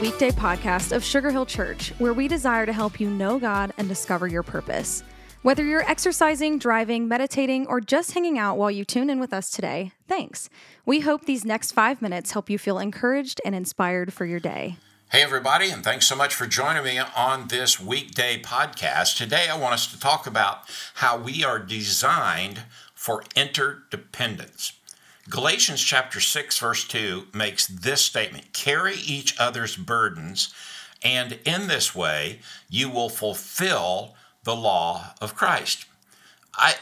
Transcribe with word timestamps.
weekday 0.00 0.30
podcast 0.30 0.94
of 0.94 1.02
Sugar 1.02 1.32
Hill 1.32 1.44
Church, 1.44 1.92
where 1.98 2.12
we 2.12 2.28
desire 2.28 2.64
to 2.66 2.72
help 2.72 3.00
you 3.00 3.10
know 3.10 3.40
God 3.40 3.72
and 3.78 3.88
discover 3.88 4.28
your 4.28 4.44
purpose. 4.44 5.02
Whether 5.42 5.64
you're 5.64 5.88
exercising, 5.90 6.60
driving, 6.60 7.08
meditating, 7.08 7.66
or 7.66 7.80
just 7.80 8.12
hanging 8.12 8.38
out 8.38 8.56
while 8.58 8.70
you 8.70 8.84
tune 8.84 9.10
in 9.10 9.18
with 9.18 9.32
us 9.32 9.50
today, 9.50 9.90
thanks. 10.06 10.48
We 10.86 11.00
hope 11.00 11.24
these 11.24 11.44
next 11.44 11.72
five 11.72 12.00
minutes 12.00 12.30
help 12.30 12.48
you 12.48 12.58
feel 12.58 12.78
encouraged 12.78 13.40
and 13.44 13.56
inspired 13.56 14.12
for 14.12 14.24
your 14.24 14.38
day. 14.38 14.76
Hey, 15.10 15.22
everybody, 15.22 15.70
and 15.70 15.82
thanks 15.82 16.06
so 16.06 16.14
much 16.14 16.32
for 16.32 16.46
joining 16.46 16.84
me 16.84 17.00
on 17.16 17.48
this 17.48 17.80
weekday 17.80 18.40
podcast. 18.40 19.16
Today, 19.16 19.48
I 19.50 19.58
want 19.58 19.74
us 19.74 19.90
to 19.90 19.98
talk 19.98 20.28
about 20.28 20.58
how 20.94 21.18
we 21.18 21.42
are 21.42 21.58
designed 21.58 22.62
for 22.94 23.24
interdependence. 23.34 24.77
Galatians 25.28 25.82
chapter 25.82 26.20
6 26.20 26.58
verse 26.58 26.84
2 26.88 27.28
makes 27.34 27.66
this 27.66 28.00
statement, 28.00 28.52
carry 28.52 28.94
each 28.96 29.38
other's 29.38 29.76
burdens, 29.76 30.54
and 31.02 31.38
in 31.44 31.68
this 31.68 31.94
way 31.94 32.40
you 32.70 32.88
will 32.88 33.10
fulfill 33.10 34.14
the 34.44 34.56
law 34.56 35.14
of 35.20 35.34
Christ. 35.34 35.84
I 36.54 36.76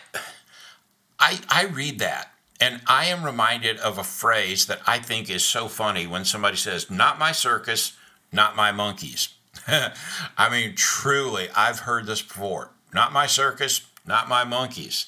I 1.18 1.40
I 1.48 1.64
read 1.64 1.98
that 1.98 2.32
and 2.60 2.80
I 2.86 3.06
am 3.06 3.24
reminded 3.24 3.78
of 3.78 3.98
a 3.98 4.04
phrase 4.04 4.66
that 4.66 4.80
I 4.86 4.98
think 4.98 5.28
is 5.28 5.44
so 5.44 5.68
funny 5.68 6.06
when 6.06 6.24
somebody 6.24 6.56
says, 6.56 6.90
"Not 6.90 7.18
my 7.18 7.32
circus, 7.32 7.92
not 8.32 8.56
my 8.56 8.70
monkeys." 8.70 9.30
I 9.68 10.48
mean, 10.50 10.74
truly, 10.76 11.48
I've 11.50 11.80
heard 11.80 12.06
this 12.06 12.22
before. 12.22 12.70
Not 12.92 13.12
my 13.12 13.26
circus, 13.26 13.80
not 14.06 14.28
my 14.28 14.44
monkeys. 14.44 15.06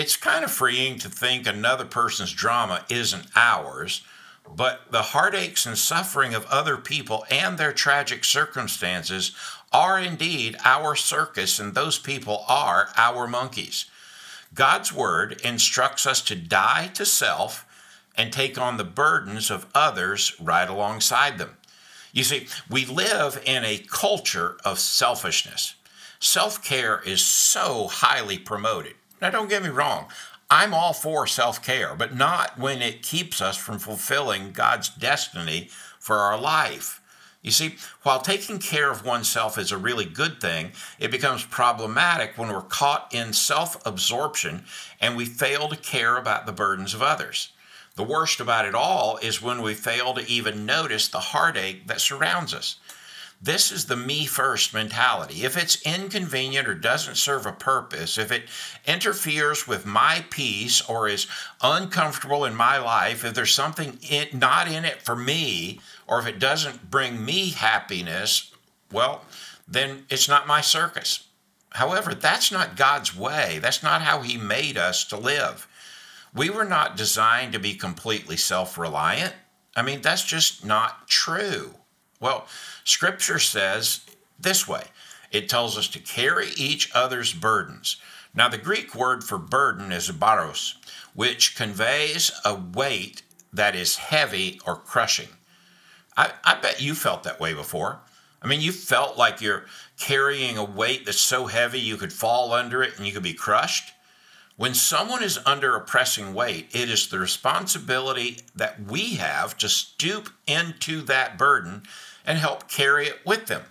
It's 0.00 0.16
kind 0.16 0.46
of 0.46 0.50
freeing 0.50 0.98
to 1.00 1.10
think 1.10 1.46
another 1.46 1.84
person's 1.84 2.32
drama 2.32 2.86
isn't 2.88 3.26
ours, 3.36 4.00
but 4.48 4.90
the 4.90 5.02
heartaches 5.02 5.66
and 5.66 5.76
suffering 5.76 6.32
of 6.32 6.46
other 6.46 6.78
people 6.78 7.26
and 7.30 7.58
their 7.58 7.74
tragic 7.74 8.24
circumstances 8.24 9.32
are 9.74 10.00
indeed 10.00 10.56
our 10.64 10.96
circus, 10.96 11.58
and 11.58 11.74
those 11.74 11.98
people 11.98 12.46
are 12.48 12.88
our 12.96 13.26
monkeys. 13.26 13.90
God's 14.54 14.90
word 14.90 15.38
instructs 15.44 16.06
us 16.06 16.22
to 16.22 16.34
die 16.34 16.86
to 16.94 17.04
self 17.04 17.66
and 18.16 18.32
take 18.32 18.56
on 18.56 18.78
the 18.78 18.84
burdens 18.84 19.50
of 19.50 19.66
others 19.74 20.34
right 20.40 20.70
alongside 20.70 21.36
them. 21.36 21.58
You 22.14 22.24
see, 22.24 22.46
we 22.70 22.86
live 22.86 23.38
in 23.44 23.66
a 23.66 23.84
culture 23.86 24.56
of 24.64 24.78
selfishness. 24.78 25.74
Self 26.20 26.64
care 26.64 27.02
is 27.04 27.22
so 27.22 27.88
highly 27.88 28.38
promoted. 28.38 28.94
Now, 29.20 29.30
don't 29.30 29.50
get 29.50 29.62
me 29.62 29.68
wrong, 29.68 30.08
I'm 30.50 30.74
all 30.74 30.92
for 30.92 31.26
self 31.26 31.62
care, 31.62 31.94
but 31.94 32.14
not 32.14 32.58
when 32.58 32.82
it 32.82 33.02
keeps 33.02 33.40
us 33.40 33.56
from 33.56 33.78
fulfilling 33.78 34.52
God's 34.52 34.88
destiny 34.88 35.68
for 35.98 36.16
our 36.16 36.38
life. 36.38 37.00
You 37.42 37.50
see, 37.50 37.76
while 38.02 38.20
taking 38.20 38.58
care 38.58 38.90
of 38.90 39.04
oneself 39.04 39.56
is 39.56 39.72
a 39.72 39.78
really 39.78 40.04
good 40.04 40.40
thing, 40.40 40.72
it 40.98 41.10
becomes 41.10 41.44
problematic 41.44 42.36
when 42.36 42.48
we're 42.48 42.60
caught 42.62 43.14
in 43.14 43.32
self 43.32 43.80
absorption 43.86 44.64
and 45.00 45.16
we 45.16 45.24
fail 45.24 45.68
to 45.68 45.76
care 45.76 46.16
about 46.16 46.46
the 46.46 46.52
burdens 46.52 46.92
of 46.92 47.02
others. 47.02 47.52
The 47.96 48.02
worst 48.02 48.40
about 48.40 48.66
it 48.66 48.74
all 48.74 49.18
is 49.18 49.42
when 49.42 49.62
we 49.62 49.74
fail 49.74 50.14
to 50.14 50.26
even 50.28 50.66
notice 50.66 51.08
the 51.08 51.20
heartache 51.20 51.86
that 51.86 52.00
surrounds 52.00 52.52
us. 52.52 52.76
This 53.42 53.72
is 53.72 53.86
the 53.86 53.96
me 53.96 54.26
first 54.26 54.74
mentality. 54.74 55.44
If 55.44 55.56
it's 55.56 55.80
inconvenient 55.86 56.68
or 56.68 56.74
doesn't 56.74 57.16
serve 57.16 57.46
a 57.46 57.52
purpose, 57.52 58.18
if 58.18 58.30
it 58.30 58.44
interferes 58.86 59.66
with 59.66 59.86
my 59.86 60.26
peace 60.28 60.82
or 60.86 61.08
is 61.08 61.26
uncomfortable 61.62 62.44
in 62.44 62.54
my 62.54 62.76
life, 62.76 63.24
if 63.24 63.32
there's 63.32 63.54
something 63.54 63.98
in, 64.08 64.38
not 64.38 64.70
in 64.70 64.84
it 64.84 65.00
for 65.00 65.16
me, 65.16 65.80
or 66.06 66.18
if 66.18 66.26
it 66.26 66.38
doesn't 66.38 66.90
bring 66.90 67.24
me 67.24 67.50
happiness, 67.50 68.52
well, 68.92 69.24
then 69.66 70.04
it's 70.10 70.28
not 70.28 70.46
my 70.46 70.60
circus. 70.60 71.26
However, 71.70 72.14
that's 72.14 72.52
not 72.52 72.76
God's 72.76 73.16
way. 73.16 73.58
That's 73.62 73.82
not 73.82 74.02
how 74.02 74.20
He 74.20 74.36
made 74.36 74.76
us 74.76 75.02
to 75.04 75.16
live. 75.16 75.66
We 76.34 76.50
were 76.50 76.64
not 76.64 76.96
designed 76.96 77.54
to 77.54 77.58
be 77.58 77.74
completely 77.74 78.36
self 78.36 78.76
reliant. 78.76 79.34
I 79.74 79.80
mean, 79.80 80.02
that's 80.02 80.24
just 80.24 80.62
not 80.62 81.08
true. 81.08 81.76
Well, 82.20 82.46
Scripture 82.84 83.38
says 83.38 84.00
this 84.38 84.68
way 84.68 84.84
it 85.30 85.48
tells 85.48 85.78
us 85.78 85.88
to 85.88 85.98
carry 85.98 86.50
each 86.56 86.90
other's 86.94 87.32
burdens. 87.32 87.96
Now, 88.34 88.48
the 88.48 88.58
Greek 88.58 88.94
word 88.94 89.24
for 89.24 89.38
burden 89.38 89.90
is 89.90 90.10
baros, 90.10 90.74
which 91.14 91.56
conveys 91.56 92.30
a 92.44 92.54
weight 92.54 93.22
that 93.52 93.74
is 93.74 93.96
heavy 93.96 94.60
or 94.66 94.76
crushing. 94.76 95.28
I, 96.16 96.32
I 96.44 96.54
bet 96.60 96.80
you 96.80 96.94
felt 96.94 97.22
that 97.24 97.40
way 97.40 97.54
before. 97.54 98.00
I 98.42 98.46
mean, 98.46 98.60
you 98.60 98.72
felt 98.72 99.18
like 99.18 99.40
you're 99.40 99.66
carrying 99.98 100.56
a 100.56 100.64
weight 100.64 101.06
that's 101.06 101.20
so 101.20 101.46
heavy 101.46 101.80
you 101.80 101.96
could 101.96 102.12
fall 102.12 102.52
under 102.52 102.82
it 102.82 102.96
and 102.96 103.06
you 103.06 103.12
could 103.12 103.22
be 103.22 103.34
crushed. 103.34 103.92
When 104.56 104.74
someone 104.74 105.22
is 105.22 105.38
under 105.46 105.74
a 105.74 105.80
pressing 105.80 106.34
weight, 106.34 106.68
it 106.72 106.90
is 106.90 107.08
the 107.08 107.18
responsibility 107.18 108.40
that 108.54 108.80
we 108.82 109.14
have 109.14 109.56
to 109.58 109.68
stoop 109.68 110.30
into 110.46 111.00
that 111.02 111.38
burden 111.38 111.82
and 112.24 112.38
help 112.38 112.68
carry 112.68 113.06
it 113.06 113.20
with 113.24 113.46
them. 113.46 113.62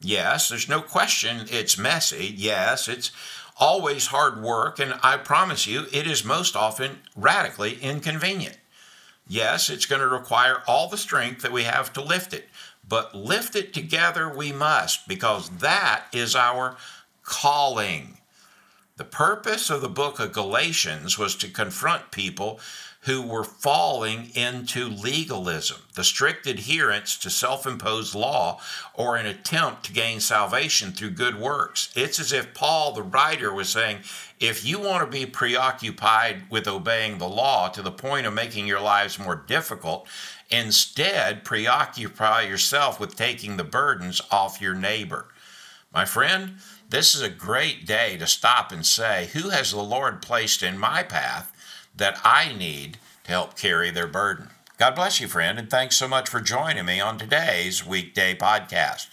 Yes, 0.00 0.48
there's 0.48 0.68
no 0.68 0.80
question 0.80 1.46
it's 1.50 1.76
messy. 1.76 2.32
Yes, 2.36 2.88
it's 2.88 3.10
always 3.58 4.06
hard 4.06 4.40
work, 4.40 4.78
and 4.78 4.94
I 5.02 5.16
promise 5.16 5.66
you, 5.66 5.86
it 5.92 6.06
is 6.06 6.24
most 6.24 6.54
often 6.54 7.00
radically 7.16 7.78
inconvenient. 7.80 8.58
Yes, 9.26 9.68
it's 9.68 9.86
going 9.86 10.00
to 10.00 10.08
require 10.08 10.62
all 10.66 10.88
the 10.88 10.96
strength 10.96 11.42
that 11.42 11.52
we 11.52 11.64
have 11.64 11.92
to 11.94 12.00
lift 12.02 12.32
it, 12.32 12.48
but 12.88 13.14
lift 13.14 13.56
it 13.56 13.74
together 13.74 14.32
we 14.32 14.52
must 14.52 15.06
because 15.06 15.50
that 15.58 16.04
is 16.12 16.34
our 16.34 16.76
calling. 17.24 18.18
The 18.98 19.04
purpose 19.04 19.70
of 19.70 19.80
the 19.80 19.88
book 19.88 20.18
of 20.18 20.32
Galatians 20.32 21.16
was 21.16 21.36
to 21.36 21.48
confront 21.48 22.10
people 22.10 22.58
who 23.02 23.22
were 23.22 23.44
falling 23.44 24.32
into 24.34 24.88
legalism, 24.88 25.82
the 25.94 26.02
strict 26.02 26.48
adherence 26.48 27.16
to 27.18 27.30
self 27.30 27.64
imposed 27.64 28.16
law, 28.16 28.60
or 28.94 29.14
an 29.14 29.24
attempt 29.24 29.84
to 29.84 29.92
gain 29.92 30.18
salvation 30.18 30.90
through 30.90 31.10
good 31.10 31.38
works. 31.38 31.92
It's 31.94 32.18
as 32.18 32.32
if 32.32 32.54
Paul, 32.54 32.90
the 32.90 33.04
writer, 33.04 33.54
was 33.54 33.68
saying 33.68 34.00
if 34.40 34.64
you 34.64 34.80
want 34.80 35.04
to 35.04 35.16
be 35.16 35.26
preoccupied 35.26 36.50
with 36.50 36.66
obeying 36.66 37.18
the 37.18 37.28
law 37.28 37.68
to 37.68 37.82
the 37.82 37.92
point 37.92 38.26
of 38.26 38.34
making 38.34 38.66
your 38.66 38.80
lives 38.80 39.16
more 39.16 39.36
difficult, 39.46 40.08
instead 40.50 41.44
preoccupy 41.44 42.42
yourself 42.42 42.98
with 42.98 43.14
taking 43.14 43.58
the 43.58 43.64
burdens 43.64 44.20
off 44.32 44.60
your 44.60 44.74
neighbor. 44.74 45.28
My 45.92 46.04
friend, 46.04 46.56
this 46.90 47.14
is 47.14 47.22
a 47.22 47.30
great 47.30 47.86
day 47.86 48.18
to 48.18 48.26
stop 48.26 48.72
and 48.72 48.84
say, 48.84 49.30
Who 49.32 49.48
has 49.48 49.70
the 49.70 49.82
Lord 49.82 50.20
placed 50.20 50.62
in 50.62 50.78
my 50.78 51.02
path 51.02 51.50
that 51.96 52.20
I 52.22 52.52
need 52.52 52.98
to 53.24 53.30
help 53.30 53.56
carry 53.56 53.90
their 53.90 54.06
burden? 54.06 54.50
God 54.76 54.94
bless 54.94 55.18
you, 55.18 55.28
friend, 55.28 55.58
and 55.58 55.70
thanks 55.70 55.96
so 55.96 56.06
much 56.06 56.28
for 56.28 56.40
joining 56.40 56.84
me 56.84 57.00
on 57.00 57.16
today's 57.18 57.86
weekday 57.86 58.34
podcast. 58.34 59.08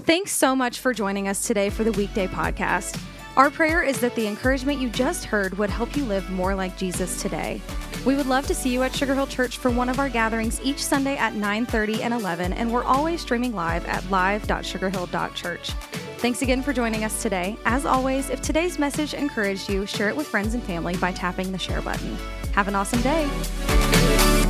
Thanks 0.00 0.32
so 0.32 0.56
much 0.56 0.80
for 0.80 0.92
joining 0.92 1.28
us 1.28 1.46
today 1.46 1.70
for 1.70 1.84
the 1.84 1.92
weekday 1.92 2.26
podcast. 2.26 3.00
Our 3.36 3.50
prayer 3.50 3.82
is 3.82 4.00
that 4.00 4.14
the 4.16 4.26
encouragement 4.26 4.80
you 4.80 4.90
just 4.90 5.24
heard 5.24 5.56
would 5.58 5.70
help 5.70 5.94
you 5.96 6.04
live 6.04 6.28
more 6.30 6.54
like 6.54 6.76
Jesus 6.76 7.22
today. 7.22 7.60
We 8.04 8.16
would 8.16 8.26
love 8.26 8.46
to 8.48 8.54
see 8.54 8.70
you 8.70 8.82
at 8.82 8.94
Sugar 8.94 9.14
Hill 9.14 9.26
Church 9.26 9.58
for 9.58 9.70
one 9.70 9.88
of 9.88 9.98
our 10.00 10.08
gatherings 10.08 10.60
each 10.64 10.82
Sunday 10.82 11.16
at 11.16 11.34
9:30 11.34 12.02
and 12.02 12.12
11, 12.12 12.52
and 12.52 12.72
we're 12.72 12.84
always 12.84 13.20
streaming 13.20 13.54
live 13.54 13.86
at 13.86 14.10
live.sugarhill.church. 14.10 15.70
Thanks 16.18 16.40
again 16.40 16.62
for 16.62 16.72
joining 16.72 17.04
us 17.04 17.22
today. 17.22 17.56
As 17.66 17.84
always, 17.84 18.30
if 18.30 18.40
today's 18.40 18.78
message 18.78 19.12
encouraged 19.12 19.68
you, 19.68 19.84
share 19.84 20.08
it 20.08 20.16
with 20.16 20.26
friends 20.26 20.54
and 20.54 20.62
family 20.62 20.96
by 20.96 21.12
tapping 21.12 21.52
the 21.52 21.58
share 21.58 21.82
button. 21.82 22.16
Have 22.52 22.68
an 22.68 22.74
awesome 22.74 23.02
day. 23.02 24.45